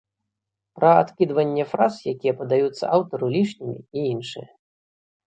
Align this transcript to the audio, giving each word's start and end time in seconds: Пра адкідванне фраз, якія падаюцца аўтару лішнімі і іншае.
Пра 0.77 0.93
адкідванне 1.01 1.65
фраз, 1.73 1.99
якія 2.13 2.33
падаюцца 2.39 2.85
аўтару 2.97 3.25
лішнімі 3.37 3.77
і 3.77 3.99
іншае. 4.15 4.47